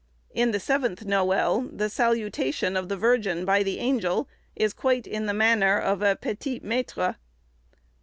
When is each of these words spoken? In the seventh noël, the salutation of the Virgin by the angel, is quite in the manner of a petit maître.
In 0.33 0.49
the 0.49 0.59
seventh 0.59 1.05
noël, 1.05 1.69
the 1.77 1.87
salutation 1.87 2.75
of 2.75 2.89
the 2.89 2.97
Virgin 2.97 3.45
by 3.45 3.61
the 3.61 3.77
angel, 3.77 4.27
is 4.55 4.73
quite 4.73 5.05
in 5.05 5.27
the 5.27 5.31
manner 5.35 5.77
of 5.77 6.01
a 6.01 6.15
petit 6.15 6.59
maître. 6.61 7.17